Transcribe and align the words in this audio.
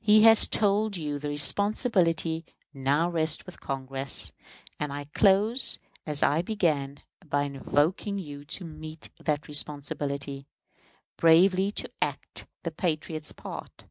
He 0.00 0.22
has 0.22 0.46
told 0.46 0.96
you 0.96 1.18
the 1.18 1.28
responsibility 1.28 2.44
now 2.72 3.10
rests 3.10 3.44
with 3.44 3.58
Congress; 3.58 4.30
and 4.78 4.92
I 4.92 5.06
close 5.06 5.80
as 6.06 6.22
I 6.22 6.40
began, 6.40 7.00
by 7.28 7.42
invoking 7.46 8.20
you 8.20 8.44
to 8.44 8.64
meet 8.64 9.10
that 9.18 9.48
responsibility, 9.48 10.46
bravely 11.16 11.72
to 11.72 11.90
act 12.00 12.46
the 12.62 12.70
patriot's 12.70 13.32
part. 13.32 13.86